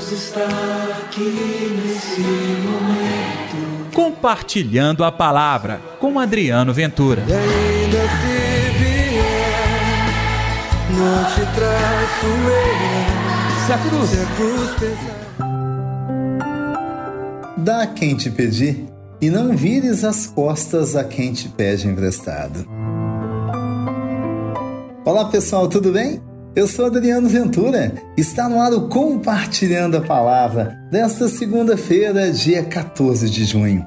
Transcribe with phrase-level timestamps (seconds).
[0.00, 0.46] Deus está
[0.98, 3.92] aqui nesse momento.
[3.94, 7.22] Compartilhando a palavra com Adriano Ventura.
[7.28, 9.20] E ainda se vier,
[10.96, 12.80] não te traço eu.
[13.66, 14.08] Se a cruz.
[14.08, 15.20] Se a cruz pesar.
[17.58, 18.86] Dá a quem te pedir
[19.20, 22.66] e não vires as costas a quem te pede emprestado.
[25.04, 26.29] Olá pessoal, tudo bem?
[26.54, 27.92] Eu sou Adriano Ventura.
[28.16, 33.86] Está no ar o Compartilhando a Palavra desta segunda-feira, dia 14 de junho.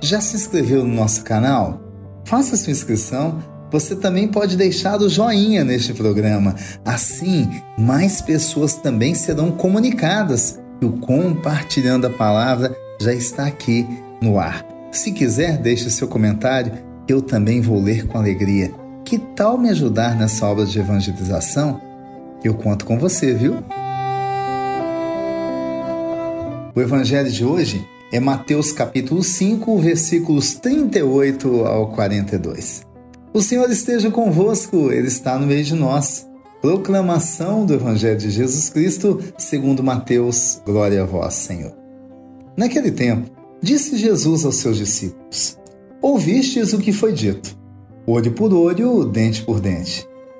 [0.00, 1.80] Já se inscreveu no nosso canal?
[2.24, 3.42] Faça sua inscrição.
[3.72, 6.54] Você também pode deixar o joinha neste programa.
[6.84, 13.84] Assim, mais pessoas também serão comunicadas que o Compartilhando a Palavra já está aqui
[14.22, 14.64] no ar.
[14.92, 16.72] Se quiser, deixe seu comentário,
[17.08, 18.70] eu também vou ler com alegria.
[19.04, 21.85] Que tal me ajudar nessa obra de evangelização?
[22.44, 23.56] Eu conto com você, viu?
[26.74, 32.82] O evangelho de hoje é Mateus capítulo 5, versículos 38 ao 42.
[33.32, 36.26] O Senhor esteja convosco, Ele está no meio de nós.
[36.60, 40.60] Proclamação do Evangelho de Jesus Cristo, segundo Mateus.
[40.64, 41.72] Glória a vós, Senhor.
[42.56, 43.30] Naquele tempo,
[43.62, 45.58] disse Jesus aos seus discípulos:
[46.00, 47.56] Ouvistes o que foi dito:
[48.06, 50.06] olho por olho, dente por dente.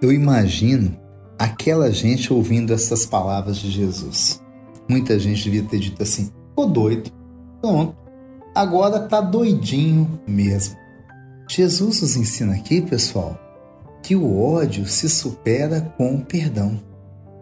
[0.00, 0.96] Eu imagino
[1.38, 4.40] aquela gente ouvindo essas palavras de Jesus.
[4.88, 7.10] Muita gente devia ter dito assim: ô doido,
[7.60, 7.96] pronto,
[8.54, 10.76] agora tá doidinho mesmo.
[11.48, 13.38] Jesus nos ensina aqui, pessoal,
[14.02, 16.80] que o ódio se supera com o perdão.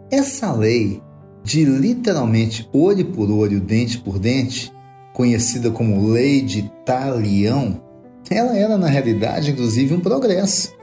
[0.09, 1.01] Essa lei
[1.43, 4.73] de literalmente olho por olho, dente por dente,
[5.13, 7.81] conhecida como Lei de Talião,
[8.29, 10.73] ela era na realidade inclusive um progresso,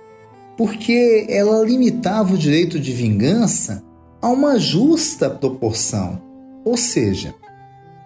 [0.56, 3.84] porque ela limitava o direito de vingança
[4.20, 6.20] a uma justa proporção,
[6.64, 7.34] ou seja,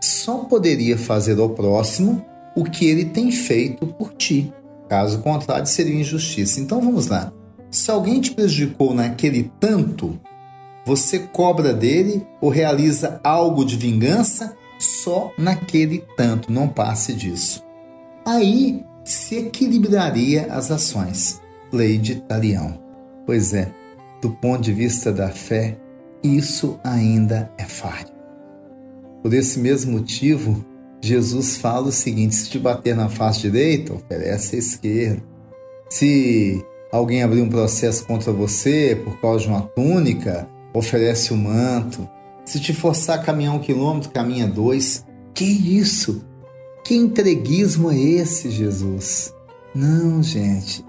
[0.00, 2.24] só poderia fazer ao próximo
[2.56, 4.52] o que ele tem feito por ti.
[4.88, 6.60] Caso contrário, seria injustiça.
[6.60, 7.32] Então vamos lá.
[7.70, 10.18] Se alguém te prejudicou naquele tanto,
[10.84, 17.62] você cobra dele ou realiza algo de vingança só naquele tanto, não passe disso.
[18.24, 21.40] Aí se equilibraria as ações.
[21.72, 22.80] Lei de Talião.
[23.26, 23.72] Pois é,
[24.20, 25.76] do ponto de vista da fé,
[26.22, 28.08] isso ainda é falho.
[29.22, 30.64] Por esse mesmo motivo,
[31.00, 35.22] Jesus fala o seguinte: se te bater na face direita, oferece a esquerda.
[35.90, 42.08] Se alguém abrir um processo contra você por causa de uma túnica, oferece o manto.
[42.44, 45.04] Se te forçar a caminhar um quilômetro, caminha dois.
[45.34, 46.24] Que isso?
[46.82, 49.32] Que entreguismo é esse, Jesus?
[49.74, 50.84] Não, gente.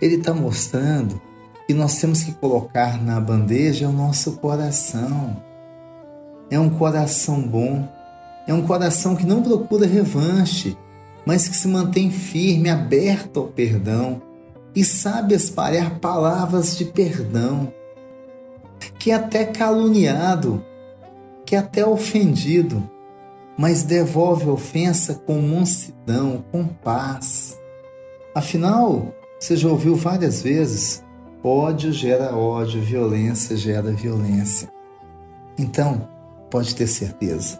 [0.00, 1.20] Ele está mostrando
[1.66, 5.36] que nós temos que colocar na bandeja o nosso coração.
[6.50, 7.88] É um coração bom,
[8.46, 10.76] é um coração que não procura revanche,
[11.24, 14.20] mas que se mantém firme, aberto ao perdão
[14.74, 17.72] e sabe espalhar palavras de perdão
[18.98, 20.64] que é até caluniado,
[21.44, 22.88] que é até ofendido,
[23.56, 27.58] mas devolve a ofensa com mansidão, com paz.
[28.34, 31.02] Afinal, você já ouviu várias vezes:
[31.42, 34.70] ódio gera ódio, violência gera violência.
[35.58, 36.08] Então,
[36.50, 37.58] pode ter certeza,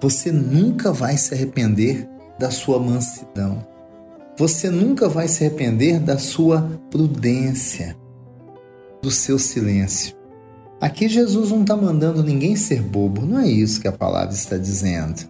[0.00, 2.08] você nunca vai se arrepender
[2.38, 3.66] da sua mansidão.
[4.36, 7.96] Você nunca vai se arrepender da sua prudência,
[9.02, 10.16] do seu silêncio.
[10.80, 14.56] Aqui Jesus não está mandando ninguém ser bobo, não é isso que a palavra está
[14.56, 15.28] dizendo.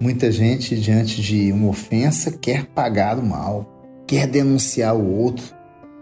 [0.00, 3.77] Muita gente, diante de uma ofensa, quer pagar o mal,
[4.08, 5.54] quer denunciar o outro,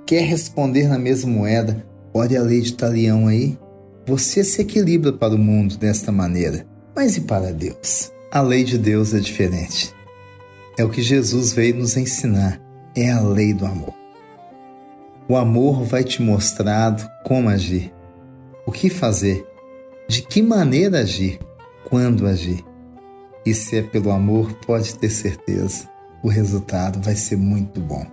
[0.06, 1.84] quer responder na mesma moeda.
[2.14, 3.58] Olha a lei de Talião aí.
[4.06, 6.64] Você se equilibra para o mundo desta maneira,
[6.94, 8.12] mas e para Deus?
[8.30, 9.92] A lei de Deus é diferente.
[10.78, 12.62] É o que Jesus veio nos ensinar.
[12.94, 13.94] É a lei do amor.
[15.28, 16.94] O amor vai te mostrar
[17.24, 17.92] como agir
[18.64, 19.44] o que fazer,
[20.08, 21.40] de que maneira agir,
[21.88, 22.64] quando agir.
[23.44, 25.88] E se é pelo amor, pode ter certeza,
[26.26, 28.04] o resultado vai ser muito bom.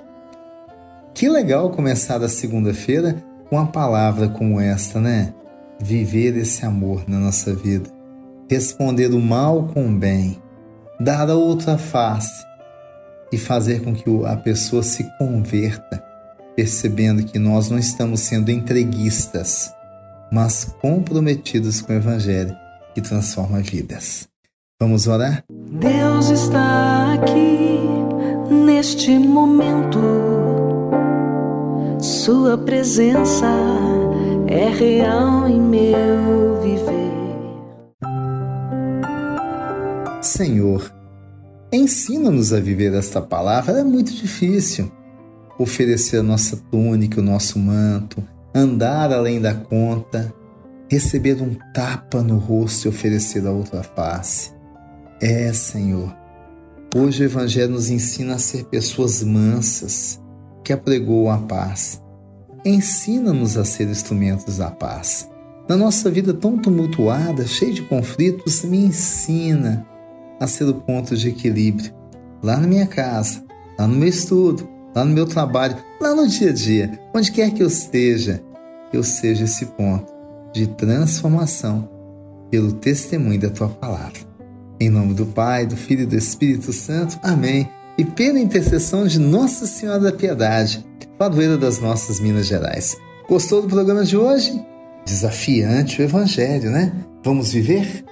[1.16, 3.16] Que legal começar a segunda-feira
[3.50, 5.34] com uma palavra como esta, né?
[5.82, 7.90] viver esse amor na nossa vida,
[8.48, 10.40] responder o mal com o bem,
[11.00, 12.46] dar a outra face
[13.32, 16.02] e fazer com que a pessoa se converta,
[16.56, 19.74] percebendo que nós não estamos sendo entreguistas,
[20.32, 22.56] mas comprometidos com o Evangelho
[22.94, 24.28] que transforma vidas.
[24.80, 25.44] Vamos orar?
[25.50, 27.73] Deus está aqui
[28.64, 30.00] neste momento.
[32.00, 33.46] Sua presença
[34.48, 37.04] é real em meu viver.
[40.22, 40.92] Senhor,
[41.72, 43.80] ensina-nos a viver esta palavra.
[43.80, 44.92] É muito difícil
[45.60, 48.24] oferecer a nossa túnica, o nosso manto,
[48.56, 50.34] andar além da conta,
[50.90, 54.52] receber um tapa no rosto e oferecer a outra face.
[55.22, 56.23] É, Senhor.
[56.96, 60.22] Hoje o Evangelho nos ensina a ser pessoas mansas,
[60.64, 62.00] que apregoam a paz.
[62.64, 65.28] Ensina-nos a ser instrumentos da paz.
[65.68, 69.84] Na nossa vida tão tumultuada, cheia de conflitos, me ensina
[70.40, 71.92] a ser o ponto de equilíbrio.
[72.44, 73.44] Lá na minha casa,
[73.80, 77.52] lá no meu estudo, lá no meu trabalho, lá no dia a dia, onde quer
[77.52, 78.40] que eu esteja,
[78.94, 80.14] eu seja esse ponto
[80.54, 81.90] de transformação
[82.52, 84.33] pelo testemunho da tua palavra.
[84.80, 87.20] Em nome do Pai, do Filho e do Espírito Santo.
[87.24, 87.70] Amém.
[87.98, 90.86] E pela intercessão de Nossa Senhora da Piedade,
[91.18, 92.98] padroeira das nossas Minas Gerais.
[93.30, 94.52] Gostou do programa de hoje?
[95.06, 96.92] Desafiante o Evangelho, né?
[97.24, 98.04] Vamos viver?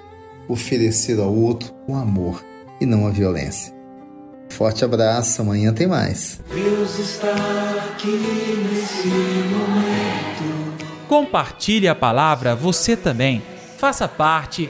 [0.47, 2.43] Oferecer ao outro o amor
[2.79, 3.73] e não a violência.
[4.49, 6.41] Forte abraço, amanhã tem mais.
[6.53, 7.31] Deus está
[7.89, 10.77] aqui nesse momento.
[11.07, 13.41] Compartilhe a palavra você também.
[13.77, 14.69] Faça parte